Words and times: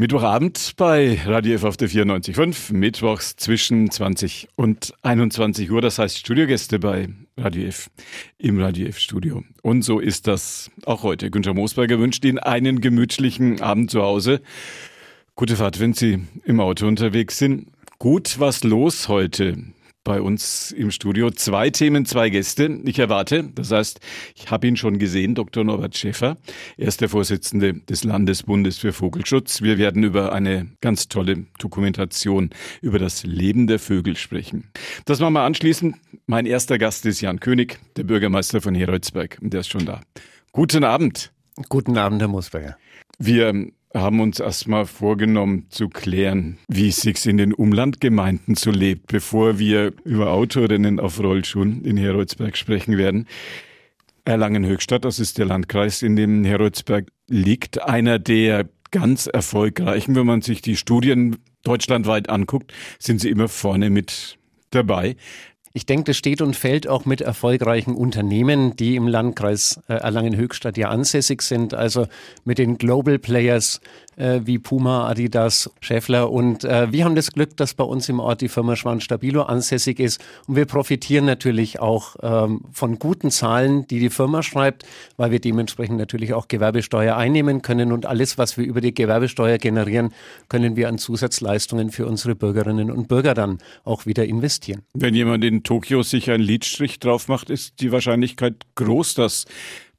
Mittwochabend 0.00 0.74
bei 0.76 1.20
Radio 1.26 1.56
F 1.56 1.64
auf 1.64 1.76
der 1.76 1.90
94.5, 1.90 2.72
mittwochs 2.72 3.34
zwischen 3.34 3.90
20 3.90 4.46
und 4.54 4.94
21 5.02 5.72
Uhr. 5.72 5.80
Das 5.80 5.98
heißt 5.98 6.16
Studiogäste 6.16 6.78
bei 6.78 7.08
Radio 7.36 7.66
F 7.66 7.90
im 8.38 8.60
Radio 8.60 8.86
F 8.86 9.00
Studio. 9.00 9.42
Und 9.60 9.82
so 9.82 9.98
ist 9.98 10.28
das 10.28 10.70
auch 10.86 11.02
heute. 11.02 11.32
Günther 11.32 11.52
Moosberger 11.52 11.98
wünscht 11.98 12.24
Ihnen 12.24 12.38
einen 12.38 12.80
gemütlichen 12.80 13.60
Abend 13.60 13.90
zu 13.90 14.00
Hause. 14.00 14.40
Gute 15.34 15.56
Fahrt, 15.56 15.80
wenn 15.80 15.94
Sie 15.94 16.20
im 16.44 16.60
Auto 16.60 16.86
unterwegs 16.86 17.36
sind. 17.36 17.66
Gut, 17.98 18.38
was 18.38 18.62
los 18.62 19.08
heute? 19.08 19.56
Bei 20.08 20.22
uns 20.22 20.72
im 20.72 20.90
Studio. 20.90 21.30
Zwei 21.30 21.68
Themen, 21.68 22.06
zwei 22.06 22.30
Gäste. 22.30 22.80
Ich 22.84 22.98
erwarte, 22.98 23.44
das 23.54 23.70
heißt, 23.70 24.00
ich 24.34 24.50
habe 24.50 24.66
ihn 24.66 24.78
schon 24.78 24.98
gesehen, 24.98 25.34
Dr. 25.34 25.64
Norbert 25.64 25.98
Schäfer. 25.98 26.38
Er 26.78 26.88
ist 26.88 27.02
der 27.02 27.10
Vorsitzende 27.10 27.74
des 27.74 28.04
Landesbundes 28.04 28.78
für 28.78 28.94
Vogelschutz. 28.94 29.60
Wir 29.60 29.76
werden 29.76 30.02
über 30.02 30.32
eine 30.32 30.70
ganz 30.80 31.08
tolle 31.08 31.44
Dokumentation 31.58 32.48
über 32.80 32.98
das 32.98 33.24
Leben 33.24 33.66
der 33.66 33.78
Vögel 33.78 34.16
sprechen. 34.16 34.70
Das 35.04 35.20
machen 35.20 35.34
wir 35.34 35.42
anschließend. 35.42 35.96
Mein 36.24 36.46
erster 36.46 36.78
Gast 36.78 37.04
ist 37.04 37.20
Jan 37.20 37.38
König, 37.38 37.78
der 37.98 38.04
Bürgermeister 38.04 38.62
von 38.62 38.74
Heroldsberg. 38.74 39.36
Und 39.42 39.52
der 39.52 39.60
ist 39.60 39.68
schon 39.68 39.84
da. 39.84 40.00
Guten 40.52 40.84
Abend. 40.84 41.32
Guten 41.68 41.98
Abend, 41.98 42.22
Herr 42.22 42.28
Musberger. 42.28 42.78
Wir 43.18 43.52
haben 43.94 44.20
uns 44.20 44.38
erstmal 44.38 44.86
vorgenommen 44.86 45.66
zu 45.70 45.88
klären, 45.88 46.58
wie 46.68 46.88
es 46.88 47.00
sich 47.00 47.24
in 47.26 47.38
den 47.38 47.54
Umlandgemeinden 47.54 48.54
so 48.54 48.70
lebt, 48.70 49.06
bevor 49.06 49.58
wir 49.58 49.92
über 50.04 50.30
Autorennen 50.30 51.00
auf 51.00 51.18
Rollschuhen 51.20 51.84
in 51.84 51.96
Heroldsberg 51.96 52.56
sprechen 52.56 52.98
werden. 52.98 53.26
Erlangen-Höchstadt, 54.24 55.04
das 55.04 55.18
ist 55.18 55.38
der 55.38 55.46
Landkreis, 55.46 56.02
in 56.02 56.16
dem 56.16 56.44
Heroldsberg 56.44 57.08
liegt, 57.28 57.82
einer 57.82 58.18
der 58.18 58.68
ganz 58.90 59.26
erfolgreichen, 59.26 60.14
wenn 60.14 60.26
man 60.26 60.42
sich 60.42 60.60
die 60.60 60.76
Studien 60.76 61.36
deutschlandweit 61.62 62.28
anguckt, 62.28 62.72
sind 62.98 63.20
sie 63.20 63.30
immer 63.30 63.48
vorne 63.48 63.90
mit 63.90 64.38
dabei. 64.70 65.16
Ich 65.72 65.86
denke, 65.86 66.04
das 66.04 66.16
steht 66.16 66.40
und 66.40 66.56
fällt 66.56 66.88
auch 66.88 67.04
mit 67.04 67.20
erfolgreichen 67.20 67.94
Unternehmen, 67.94 68.74
die 68.76 68.96
im 68.96 69.06
Landkreis 69.06 69.80
äh, 69.88 69.94
Erlangen-Höchstadt 69.94 70.76
ja 70.76 70.88
ansässig 70.88 71.42
sind, 71.42 71.74
also 71.74 72.06
mit 72.44 72.58
den 72.58 72.78
Global 72.78 73.18
Players 73.18 73.80
äh, 74.18 74.40
wie 74.44 74.58
Puma, 74.58 75.08
Adidas, 75.08 75.70
Schäffler. 75.80 76.30
Und 76.30 76.64
äh, 76.64 76.92
wir 76.92 77.04
haben 77.04 77.14
das 77.14 77.32
Glück, 77.32 77.56
dass 77.56 77.74
bei 77.74 77.84
uns 77.84 78.08
im 78.08 78.20
Ort 78.20 78.40
die 78.40 78.48
Firma 78.48 78.76
Schwan 78.76 79.00
Stabilo 79.00 79.42
ansässig 79.42 80.00
ist. 80.00 80.20
Und 80.46 80.56
wir 80.56 80.66
profitieren 80.66 81.24
natürlich 81.24 81.80
auch 81.80 82.16
ähm, 82.22 82.62
von 82.72 82.98
guten 82.98 83.30
Zahlen, 83.30 83.86
die 83.86 84.00
die 84.00 84.10
Firma 84.10 84.42
schreibt, 84.42 84.84
weil 85.16 85.30
wir 85.30 85.40
dementsprechend 85.40 85.98
natürlich 85.98 86.34
auch 86.34 86.48
Gewerbesteuer 86.48 87.16
einnehmen 87.16 87.62
können. 87.62 87.92
Und 87.92 88.06
alles, 88.06 88.38
was 88.38 88.58
wir 88.58 88.66
über 88.66 88.80
die 88.80 88.94
Gewerbesteuer 88.94 89.58
generieren, 89.58 90.12
können 90.48 90.76
wir 90.76 90.88
an 90.88 90.98
Zusatzleistungen 90.98 91.90
für 91.90 92.06
unsere 92.06 92.34
Bürgerinnen 92.34 92.90
und 92.90 93.08
Bürger 93.08 93.34
dann 93.34 93.58
auch 93.84 94.06
wieder 94.06 94.24
investieren. 94.24 94.82
Wenn 94.94 95.14
jemand 95.14 95.44
in 95.44 95.62
Tokio 95.68 96.02
sich 96.02 96.30
einen 96.30 96.42
Lidstrich 96.42 96.98
drauf 96.98 97.28
macht, 97.28 97.50
ist 97.50 97.80
die 97.80 97.92
Wahrscheinlichkeit 97.92 98.54
groß, 98.76 99.12
dass 99.12 99.44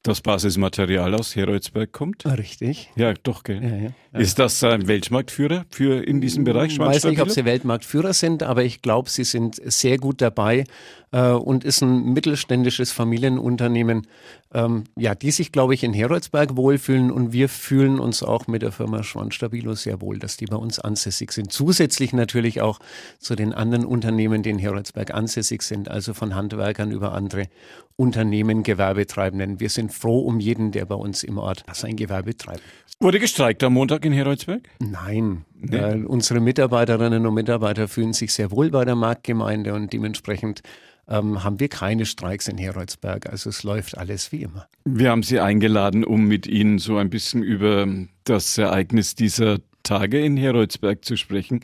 das 0.04 0.22
Basismaterial 0.22 1.14
aus 1.14 1.36
Heroldsberg 1.36 1.92
kommt? 1.92 2.26
Richtig. 2.26 2.90
Ja, 2.96 3.14
doch, 3.14 3.44
gell. 3.44 3.62
Ja, 3.62 3.76
ja. 3.76 4.20
Ist 4.20 4.40
das 4.40 4.64
ein 4.64 4.88
Weltmarktführer 4.88 5.66
für 5.70 6.04
in 6.04 6.22
diesem 6.22 6.46
Bereich? 6.46 6.74
Ich 6.74 6.80
weiß 6.80 7.04
nicht, 7.06 7.22
ob 7.22 7.30
sie 7.30 7.46
Weltmarktführer 7.46 8.14
sind, 8.14 8.42
aber 8.42 8.64
ich 8.64 8.82
glaube, 8.82 9.10
sie 9.10 9.24
sind 9.24 9.62
sehr 9.64 9.98
gut 9.98 10.22
dabei 10.22 10.64
äh, 11.12 11.32
und 11.32 11.64
ist 11.64 11.82
ein 11.82 12.14
mittelständisches 12.14 12.92
Familienunternehmen, 12.92 14.08
ähm, 14.54 14.86
ja, 14.96 15.16
die 15.16 15.32
sich, 15.32 15.52
glaube 15.52 15.74
ich, 15.74 15.84
in 15.84 15.94
Heroldsberg 15.94 16.56
wohlfühlen 16.56 17.12
und 17.12 17.34
wir 17.34 17.50
fühlen 17.50 18.00
uns 18.00 18.24
auch 18.24 18.48
mit 18.48 18.62
der 18.62 18.72
Firma 18.72 19.04
Schwann-Stabilo 19.04 19.76
sehr 19.76 20.02
wohl, 20.02 20.18
dass 20.18 20.38
die 20.38 20.46
bei 20.46 20.58
uns 20.58 20.80
ansässig 20.80 21.32
sind. 21.32 21.52
Zusätzlich 21.52 22.14
natürlich 22.14 22.62
auch 22.62 22.80
zu 23.20 23.36
den 23.36 23.54
anderen 23.54 23.86
Unternehmen, 23.86 24.44
die 24.44 24.50
in 24.50 24.60
Heroldsberg 24.60 25.14
ansässig 25.14 25.62
sind, 25.62 25.90
also 25.90 26.14
von 26.14 26.36
Handwerkern 26.36 26.92
über 26.92 27.14
andere 27.14 27.48
Unternehmen, 27.96 28.64
Gewerbetreibenden. 28.64 29.60
Wir 29.60 29.70
sind 29.70 29.89
froh 29.90 30.20
um 30.20 30.40
jeden, 30.40 30.72
der 30.72 30.86
bei 30.86 30.96
uns 30.96 31.24
im 31.24 31.38
Ort 31.38 31.64
sein 31.74 31.96
Gewerbe 31.96 32.36
treibt. 32.36 32.62
Wurde 33.00 33.20
gestreikt 33.20 33.64
am 33.64 33.74
Montag 33.74 34.04
in 34.06 34.12
Heroldsberg? 34.12 34.68
Nein. 34.80 35.46
Nee. 35.56 35.78
Äh, 35.78 36.04
unsere 36.04 36.42
Mitarbeiterinnen 36.42 37.26
und 37.26 37.34
Mitarbeiter 37.34 37.88
fühlen 37.88 38.14
sich 38.14 38.34
sehr 38.34 38.52
wohl 38.52 38.72
bei 38.72 38.84
der 38.84 38.96
Marktgemeinde 38.96 39.74
und 39.74 39.94
dementsprechend 39.94 40.62
ähm, 41.08 41.44
haben 41.44 41.60
wir 41.60 41.70
keine 41.70 42.06
Streiks 42.06 42.48
in 42.48 42.58
Heroldsberg. 42.58 43.30
Also 43.30 43.50
es 43.50 43.64
läuft 43.64 43.98
alles 43.98 44.32
wie 44.32 44.44
immer. 44.44 44.68
Wir 44.86 45.12
haben 45.12 45.24
Sie 45.24 45.40
eingeladen, 45.40 46.04
um 46.04 46.26
mit 46.26 46.46
Ihnen 46.46 46.78
so 46.78 46.98
ein 46.98 47.10
bisschen 47.10 47.42
über 47.42 47.88
das 48.26 48.58
Ereignis 48.58 49.16
dieser 49.16 49.60
Tage 49.84 50.24
in 50.24 50.38
Heroldsberg 50.38 51.04
zu 51.04 51.16
sprechen. 51.18 51.62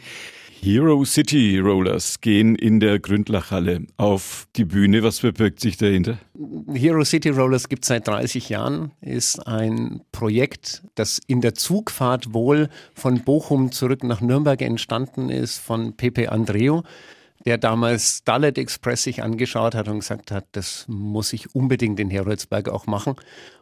Hero 0.61 1.05
City 1.05 1.59
Rollers 1.59 2.21
gehen 2.21 2.55
in 2.55 2.79
der 2.79 2.99
Gründlachhalle 2.99 3.85
auf 3.97 4.47
die 4.55 4.65
Bühne. 4.65 5.03
Was 5.03 5.19
verbirgt 5.19 5.59
sich 5.59 5.77
dahinter? 5.77 6.17
Hero 6.73 7.03
City 7.03 7.29
Rollers 7.29 7.69
gibt 7.69 7.83
es 7.83 7.89
seit 7.89 8.07
30 8.07 8.49
Jahren, 8.49 8.91
ist 9.01 9.45
ein 9.47 10.01
Projekt, 10.11 10.83
das 10.95 11.19
in 11.27 11.41
der 11.41 11.53
Zugfahrt 11.53 12.33
wohl 12.33 12.69
von 12.95 13.21
Bochum 13.21 13.71
zurück 13.71 14.03
nach 14.03 14.21
Nürnberg 14.21 14.61
entstanden 14.61 15.29
ist, 15.29 15.59
von 15.59 15.95
Pepe 15.97 16.31
Andreo 16.31 16.83
der 17.45 17.57
damals 17.57 18.19
Starlight 18.19 18.57
Express 18.57 19.03
sich 19.03 19.21
angeschaut 19.21 19.75
hat 19.75 19.87
und 19.87 19.99
gesagt 19.99 20.31
hat, 20.31 20.45
das 20.53 20.85
muss 20.87 21.31
ich 21.33 21.53
unbedingt 21.53 21.99
in 21.99 22.09
Heroldsberg 22.09 22.69
auch 22.69 22.87
machen 22.87 23.15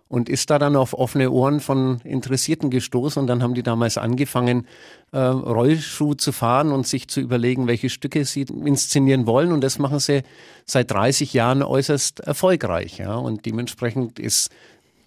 und 0.07 0.29
ist 0.29 0.49
da 0.49 0.59
dann 0.59 0.75
auf 0.75 0.93
offene 0.93 1.31
Ohren 1.31 1.59
von 1.59 1.99
Interessierten 2.01 2.69
gestoßen 2.69 3.19
und 3.19 3.27
dann 3.27 3.43
haben 3.43 3.55
die 3.55 3.63
damals 3.63 3.97
angefangen, 3.97 4.67
äh, 5.11 5.17
Rollschuh 5.17 6.13
zu 6.13 6.31
fahren 6.31 6.71
und 6.71 6.87
sich 6.87 7.07
zu 7.07 7.19
überlegen, 7.19 7.67
welche 7.67 7.89
Stücke 7.89 8.23
sie 8.23 8.43
inszenieren 8.43 9.25
wollen 9.25 9.51
und 9.51 9.61
das 9.61 9.79
machen 9.79 9.99
sie 9.99 10.23
seit 10.65 10.91
30 10.91 11.33
Jahren 11.33 11.63
äußerst 11.63 12.21
erfolgreich. 12.21 12.99
Ja? 12.99 13.15
Und 13.15 13.45
dementsprechend 13.45 14.19
ist 14.19 14.49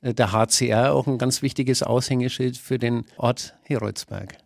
äh, 0.02 0.12
der 0.12 0.32
HCR 0.32 0.92
auch 0.92 1.06
ein 1.06 1.18
ganz 1.18 1.40
wichtiges 1.40 1.82
Aushängeschild 1.82 2.58
für 2.58 2.78
den 2.78 3.04
Ort 3.16 3.54
Heroldsberg 3.62 4.45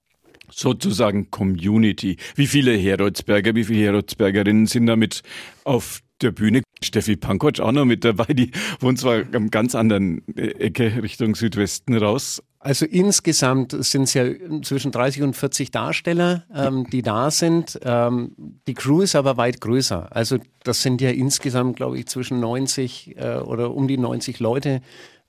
sozusagen 0.53 1.31
Community. 1.31 2.17
Wie 2.35 2.47
viele 2.47 2.77
Heroldsberger, 2.77 3.55
wie 3.55 3.65
viele 3.65 3.85
Heroldsbergerinnen 3.85 4.67
sind 4.67 4.87
damit 4.87 5.23
auf 5.65 6.01
der 6.21 6.33
Bühne? 6.33 6.63
Steffi 6.83 7.17
Pankotsch 7.17 7.61
auch 7.61 7.73
noch 7.73 7.85
mit 7.85 8.05
dabei, 8.05 8.33
die 8.33 8.53
wohnt 8.81 8.99
zwar 8.99 9.23
am 9.35 9.51
ganz 9.51 9.75
anderen 9.75 10.23
äh, 10.37 10.49
Ecke 10.53 11.03
Richtung 11.03 11.35
Südwesten 11.35 11.97
raus. 11.97 12.43
Also 12.63 12.85
insgesamt 12.85 13.75
sind 13.85 14.03
es 14.03 14.13
ja 14.13 14.25
zwischen 14.63 14.93
30 14.93 15.23
und 15.23 15.35
40 15.35 15.71
Darsteller, 15.71 16.45
ähm, 16.55 16.87
die 16.91 17.01
da 17.01 17.31
sind. 17.31 17.81
Ähm, 17.83 18.33
die 18.69 18.75
Crew 18.75 19.01
ist 19.01 19.17
aber 19.17 19.39
weit 19.39 19.63
größer. 19.63 20.15
Also 20.15 20.37
das 20.63 20.83
sind 20.83 21.01
ja 21.01 21.09
insgesamt, 21.09 21.77
glaube 21.77 21.99
ich, 21.99 22.07
zwischen 22.07 22.39
90 22.39 23.17
äh, 23.17 23.37
oder 23.37 23.75
um 23.75 23.89
die 23.89 23.97
90 23.97 24.41
Leute 24.41 24.83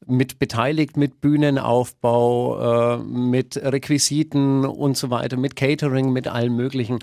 mit 0.05 0.39
beteiligt, 0.39 0.97
mit 0.97 1.21
Bühnenaufbau, 1.21 2.97
äh, 2.97 3.03
mit 3.03 3.55
Requisiten 3.55 4.65
und 4.65 4.97
so 4.97 5.09
weiter, 5.09 5.37
mit 5.37 5.55
Catering, 5.55 6.11
mit 6.11 6.27
allem 6.27 6.57
Möglichen. 6.57 6.99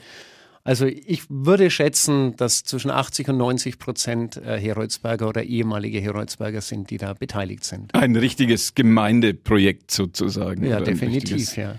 Also 0.68 0.84
ich 0.84 1.22
würde 1.30 1.70
schätzen, 1.70 2.36
dass 2.36 2.62
zwischen 2.62 2.90
80 2.90 3.30
und 3.30 3.38
90 3.38 3.78
Prozent 3.78 4.36
äh, 4.36 4.60
Heroldsberger 4.60 5.26
oder 5.26 5.44
ehemalige 5.44 5.98
Heroldsberger 5.98 6.60
sind, 6.60 6.90
die 6.90 6.98
da 6.98 7.14
beteiligt 7.14 7.64
sind. 7.64 7.94
Ein 7.94 8.14
richtiges 8.14 8.74
Gemeindeprojekt 8.74 9.90
sozusagen. 9.90 10.66
Ja, 10.66 10.80
definitiv, 10.80 11.56
ja. 11.56 11.76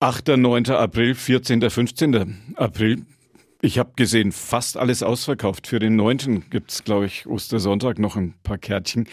8., 0.00 0.36
9. 0.36 0.66
April, 0.66 1.14
14., 1.14 1.70
15. 1.70 2.54
April. 2.56 3.06
Ich 3.66 3.80
habe 3.80 3.90
gesehen, 3.96 4.30
fast 4.30 4.76
alles 4.76 5.02
ausverkauft. 5.02 5.66
Für 5.66 5.80
den 5.80 5.96
9. 5.96 6.44
gibt 6.50 6.70
es, 6.70 6.84
glaube 6.84 7.06
ich, 7.06 7.26
Ostersonntag 7.26 7.98
noch 7.98 8.14
ein 8.14 8.34
paar 8.44 8.58
Kärtchen. 8.58 9.08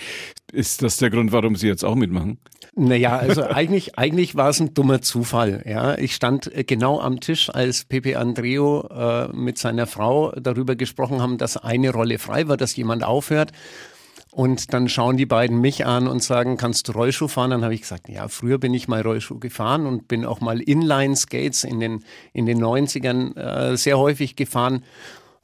Ist 0.52 0.84
das 0.84 0.97
der 0.97 1.09
Grund, 1.09 1.31
warum 1.31 1.56
Sie 1.56 1.68
jetzt 1.68 1.84
auch 1.84 1.96
mitmachen? 1.96 2.38
Naja, 2.75 3.18
also 3.18 3.42
eigentlich, 3.50 3.97
eigentlich 3.97 4.36
war 4.36 4.50
es 4.50 4.59
ein 4.59 4.75
dummer 4.75 5.02
Zufall. 5.02 5.63
Ja, 5.66 5.97
ich 5.97 6.13
stand 6.13 6.56
äh, 6.56 6.63
genau 6.63 7.00
am 7.00 7.19
Tisch, 7.19 7.50
als 7.50 7.86
Pepe 7.86 8.19
Andreo 8.19 8.88
äh, 8.89 9.30
mit 9.30 9.57
seiner 9.57 9.88
Frau 9.88 10.31
darüber 10.33 10.75
gesprochen 10.75 11.19
haben, 11.19 11.39
dass 11.39 11.57
eine 11.57 11.89
Rolle 11.89 12.19
frei 12.19 12.48
war, 12.48 12.56
dass 12.56 12.75
jemand 12.75 13.04
aufhört. 13.04 13.54
Und 14.33 14.74
dann 14.74 14.89
schauen 14.89 15.15
die 15.15 15.27
beiden 15.27 15.62
mich 15.62 15.85
an 15.85 16.07
und 16.07 16.24
sagen, 16.24 16.57
kannst 16.57 16.88
du 16.88 16.94
Rollschuh 16.94 17.27
fahren? 17.27 17.51
Dann 17.51 17.63
habe 17.63 17.75
ich 17.75 17.81
gesagt, 17.81 18.09
ja, 18.09 18.27
früher 18.27 18.57
bin 18.57 18.74
ich 18.74 18.88
mal 18.88 19.01
Rollschuh 19.01 19.38
gefahren 19.38 19.85
und 19.85 20.07
bin 20.07 20.25
auch 20.25 20.41
mal 20.41 20.59
Inline-Skates 20.59 21.63
in 21.63 21.80
den, 21.80 22.03
in 22.33 22.47
den 22.47 22.59
90ern 22.59 23.38
äh, 23.38 23.77
sehr 23.77 24.00
häufig 24.00 24.35
gefahren. 24.35 24.83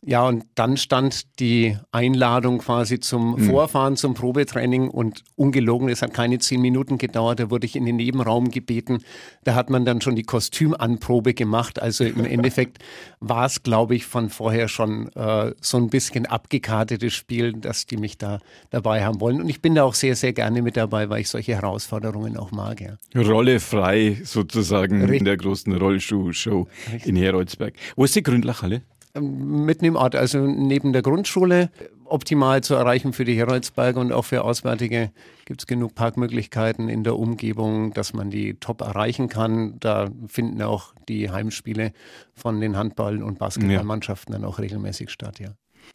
Ja, 0.02 0.26
und 0.26 0.46
dann 0.56 0.78
stand 0.78 1.40
die 1.42 1.78
Einladung 1.92 2.60
quasi 2.60 3.02
zum 3.02 3.32
mhm. 3.32 3.50
Vorfahren, 3.50 3.98
zum 3.98 4.14
Probetraining 4.14 4.88
und 4.90 5.26
ungelogen, 5.36 5.90
es 5.90 6.02
hat 6.02 6.14
keine 6.14 6.40
zehn 6.40 6.62
Minuten 6.62 6.98
gedauert, 6.98 7.42
da 7.42 7.50
wurde 7.50 7.66
ich 7.66 7.76
in 7.76 7.86
den 7.86 7.98
Nebenraum 7.98 8.50
gebeten. 8.50 9.04
Da 9.44 9.56
hat 9.56 9.70
man 9.70 9.84
dann 9.84 10.00
schon 10.00 10.16
die 10.16 10.24
Kostümanprobe 10.24 11.34
gemacht. 11.34 11.82
Also 11.82 12.06
im 12.06 12.24
Endeffekt 12.26 12.78
war 13.20 13.46
es, 13.46 13.62
glaube 13.62 13.94
ich, 13.94 14.06
von 14.06 14.30
vorher 14.30 14.70
schon 14.70 15.10
äh, 15.16 15.54
so 15.60 15.78
ein 15.78 15.90
bisschen 15.90 16.26
abgekartetes 16.26 17.14
Spiel, 17.14 17.52
dass 17.52 17.86
die 17.86 17.98
mich 17.98 18.18
da 18.18 18.40
dabei 18.70 19.04
haben 19.04 19.20
wollen. 19.20 19.42
Und 19.42 19.50
ich 19.50 19.62
bin 19.62 19.76
da 19.76 19.84
auch 19.84 19.96
sehr, 19.96 20.16
sehr 20.16 20.32
gerne 20.32 20.62
mit 20.62 20.78
dabei, 20.78 21.10
weil 21.10 21.22
ich 21.22 21.30
solche 21.30 21.56
Herausforderungen 21.56 22.38
auch 22.38 22.52
mag. 22.52 22.80
Ja. 22.80 22.98
Rolle 23.22 23.60
frei 23.60 24.22
sozusagen 24.24 25.02
Richtig. 25.02 25.20
in 25.20 25.26
der 25.26 25.36
großen 25.36 25.76
Rollschuh-Show 25.76 26.68
in 27.04 27.18
Heroldsberg. 27.18 27.74
Wo 27.98 28.06
ist 28.06 28.16
die 28.16 28.24
Gründlachhalle? 28.24 28.82
Mitten 29.18 29.86
im 29.86 29.96
Ort, 29.96 30.16
also 30.16 30.40
neben 30.40 30.94
der 30.94 31.02
Grundschule, 31.02 31.70
optimal 32.06 32.62
zu 32.62 32.76
erreichen 32.76 33.14
für 33.14 33.26
die 33.26 33.36
Heroldsberge 33.36 34.00
und 34.00 34.12
auch 34.12 34.26
für 34.26 34.44
Auswärtige 34.44 35.12
gibt 35.46 35.62
es 35.62 35.68
genug 35.68 35.96
Parkmöglichkeiten 35.96 36.90
in 36.90 37.04
der 37.04 37.18
Umgebung, 37.18 37.94
dass 37.94 38.14
man 38.14 38.30
die 38.30 38.56
top 38.56 38.82
erreichen 38.82 39.30
kann. 39.30 39.80
Da 39.80 40.10
finden 40.28 40.62
auch 40.62 40.94
die 41.08 41.30
Heimspiele 41.30 41.92
von 42.36 42.60
den 42.60 42.78
Handball- 42.78 43.24
und 43.24 43.40
Basketballmannschaften 43.40 44.34
ja. 44.34 44.40
dann 44.40 44.48
auch 44.48 44.60
regelmäßig 44.60 45.10
statt, 45.10 45.40
ja. 45.40 45.50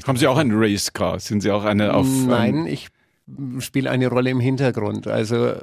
Haben 0.06 0.18
Sie 0.18 0.26
auch 0.26 0.38
ein 0.38 0.50
Racecar? 0.52 1.20
Sind 1.20 1.40
Sie 1.40 1.52
auch 1.52 1.64
eine 1.64 1.94
auf. 1.94 2.06
Nein, 2.26 2.66
ich 2.66 2.88
spiele 3.60 3.90
eine 3.90 4.08
Rolle 4.08 4.30
im 4.30 4.40
Hintergrund. 4.40 5.06
Also 5.06 5.54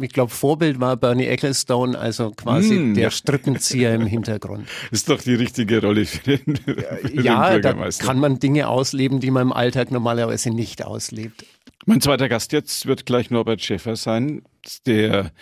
ich 0.00 0.10
glaube, 0.10 0.30
Vorbild 0.30 0.80
war 0.80 0.96
Bernie 0.96 1.26
Ecclestone, 1.26 1.98
also 1.98 2.30
quasi 2.30 2.74
mm, 2.74 2.94
der. 2.94 3.10
Strippenzieher 3.10 3.94
im 3.94 4.06
Hintergrund. 4.06 4.68
Ist 4.90 5.08
doch 5.08 5.20
die 5.20 5.34
richtige 5.34 5.80
Rolle 5.80 6.04
für 6.04 6.36
den, 6.36 6.56
für 6.56 7.22
ja, 7.22 7.50
den 7.50 7.62
Bürgermeister. 7.62 8.04
Da 8.04 8.08
kann 8.08 8.20
man 8.20 8.38
Dinge 8.38 8.68
ausleben, 8.68 9.20
die 9.20 9.30
man 9.30 9.48
im 9.48 9.52
Alltag 9.52 9.90
normalerweise 9.90 10.50
nicht 10.50 10.84
auslebt. 10.84 11.46
Mein 11.86 12.00
zweiter 12.00 12.28
Gast 12.28 12.52
jetzt 12.52 12.86
wird 12.86 13.06
gleich 13.06 13.30
Norbert 13.30 13.62
Schäffer 13.62 13.96
sein, 13.96 14.42
der 14.86 15.32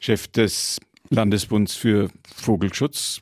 Chef 0.00 0.28
des 0.28 0.78
Landesbunds 1.10 1.74
für 1.74 2.10
Vogelschutz. 2.36 3.20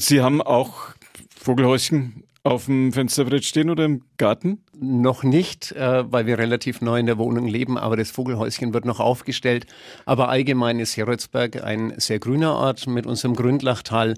Sie 0.00 0.20
haben 0.20 0.40
auch 0.40 0.94
Vogelhäuschen 1.36 2.22
auf 2.44 2.66
dem 2.66 2.92
Fensterbrett 2.92 3.44
stehen 3.44 3.68
oder 3.68 3.84
im 3.84 4.02
Garten? 4.16 4.64
Noch 4.80 5.24
nicht, 5.24 5.72
äh, 5.72 6.04
weil 6.12 6.26
wir 6.26 6.38
relativ 6.38 6.80
neu 6.80 7.00
in 7.00 7.06
der 7.06 7.18
Wohnung 7.18 7.48
leben, 7.48 7.76
aber 7.76 7.96
das 7.96 8.12
Vogelhäuschen 8.12 8.72
wird 8.72 8.84
noch 8.84 9.00
aufgestellt. 9.00 9.66
Aber 10.06 10.28
allgemein 10.28 10.78
ist 10.78 10.96
Heroldsberg 10.96 11.64
ein 11.64 11.94
sehr 11.96 12.20
grüner 12.20 12.54
Ort 12.54 12.86
mit 12.86 13.04
unserem 13.04 13.34
Gründlachtal, 13.34 14.14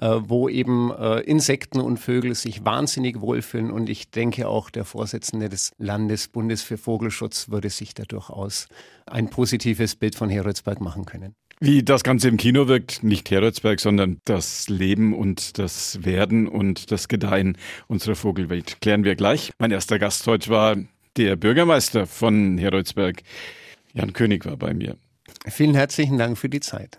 äh, 0.00 0.08
wo 0.22 0.48
eben 0.48 0.90
äh, 0.90 1.20
Insekten 1.20 1.80
und 1.80 1.98
Vögel 1.98 2.34
sich 2.34 2.64
wahnsinnig 2.64 3.20
wohlfühlen. 3.20 3.70
Und 3.70 3.88
ich 3.88 4.10
denke 4.10 4.48
auch, 4.48 4.70
der 4.70 4.84
Vorsitzende 4.84 5.48
des 5.48 5.70
Landesbundes 5.78 6.62
für 6.62 6.76
Vogelschutz 6.76 7.48
würde 7.50 7.70
sich 7.70 7.94
da 7.94 8.02
durchaus 8.02 8.66
ein 9.06 9.30
positives 9.30 9.94
Bild 9.94 10.16
von 10.16 10.28
Heroldsberg 10.28 10.80
machen 10.80 11.04
können. 11.04 11.36
Wie 11.62 11.82
das 11.82 12.02
Ganze 12.04 12.28
im 12.28 12.38
Kino 12.38 12.68
wirkt, 12.68 13.02
nicht 13.02 13.30
Heroldsberg, 13.30 13.80
sondern 13.80 14.18
das 14.24 14.70
Leben 14.70 15.14
und 15.14 15.58
das 15.58 16.02
Werden 16.06 16.48
und 16.48 16.90
das 16.90 17.06
Gedeihen 17.06 17.58
unserer 17.86 18.14
Vogelwelt, 18.14 18.80
klären 18.80 19.04
wir 19.04 19.14
gleich. 19.14 19.52
Mein 19.58 19.70
erster 19.70 19.98
Gast 20.00 20.26
heute 20.26 20.48
war 20.48 20.76
der 21.18 21.36
Bürgermeister 21.36 22.06
von 22.06 22.56
Heroldsberg. 22.56 23.22
Jan 23.92 24.14
König 24.14 24.46
war 24.46 24.56
bei 24.56 24.72
mir. 24.72 24.96
Vielen 25.46 25.74
herzlichen 25.74 26.16
Dank 26.16 26.38
für 26.38 26.48
die 26.48 26.60
Zeit. 26.60 26.98